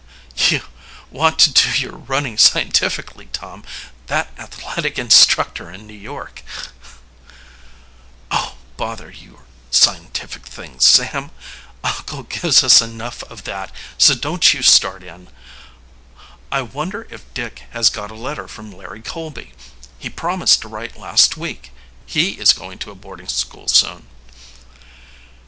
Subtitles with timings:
[0.49, 0.63] "You
[1.11, 3.63] want to do your running scientifically, Tom.
[4.07, 6.41] That athletic instructor in New York"
[8.31, 11.29] "Oh, bother your scientific things, Sam!
[11.83, 15.27] Uncle gives us enough of that, so don't you start in.
[16.51, 19.53] I wonder if Dick has got a letter from Larry Colby?
[19.99, 21.71] He promised to write last week.
[22.07, 24.07] He is going to a boarding school soon."